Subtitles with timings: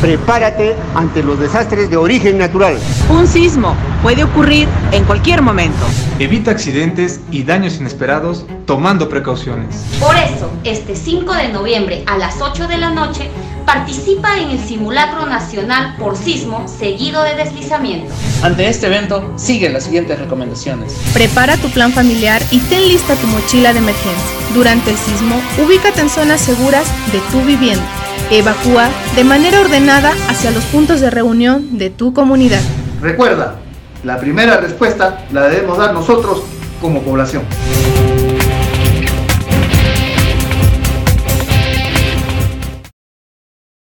[0.00, 2.78] Prepárate ante los desastres de origen natural.
[3.10, 5.84] Un sismo puede ocurrir en cualquier momento.
[6.18, 9.84] Evita accidentes y daños inesperados tomando precauciones.
[10.00, 13.28] Por eso, este 5 de noviembre a las 8 de la noche,
[13.66, 18.10] participa en el simulacro nacional por sismo seguido de deslizamiento.
[18.42, 20.94] Ante este evento, sigue las siguientes recomendaciones.
[21.12, 24.36] Prepara tu plan familiar y ten lista tu mochila de emergencia.
[24.54, 27.99] Durante el sismo, ubícate en zonas seguras de tu vivienda.
[28.30, 32.60] Evacúa de manera ordenada hacia los puntos de reunión de tu comunidad.
[33.02, 33.56] Recuerda,
[34.04, 36.44] la primera respuesta la debemos dar nosotros
[36.80, 37.42] como población.